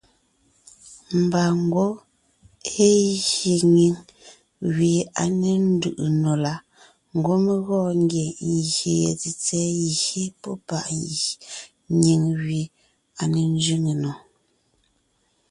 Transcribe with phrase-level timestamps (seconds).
[1.19, 1.89] Mba ngwɔ́
[2.85, 2.87] é
[3.27, 3.95] gye nyìŋ
[4.75, 6.53] gẅie à ne ńdʉʼʉ nò la,
[7.17, 9.69] ngwɔ́ mé gɔɔn ngie ngyè ye tsètsɛ̀ɛ
[10.01, 10.87] gye pɔ́ páʼ
[12.01, 12.71] nyìŋ gẅie
[13.21, 14.11] à ne ńzẅíŋe nò.